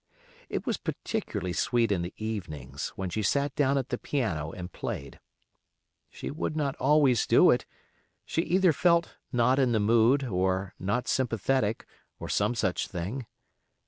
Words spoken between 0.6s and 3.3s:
was particularly sweet in the evenings, when she